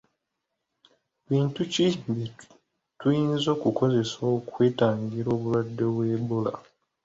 [1.29, 2.27] Bintu ki bye
[2.99, 6.53] tuyinza okukozesa okwetangira obulwadde bwa Ebola?